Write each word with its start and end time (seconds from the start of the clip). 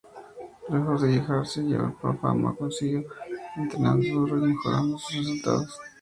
Lejos 0.69 1.03
de 1.03 1.09
dejarse 1.09 1.61
llevar 1.61 1.93
por 1.93 2.15
la 2.15 2.19
fama, 2.19 2.55
siguió 2.71 3.03
entrenando 3.55 4.09
duró 4.21 4.43
y 4.43 4.49
mejorando 4.51 4.97
sus 4.97 5.15
resultados. 5.17 5.79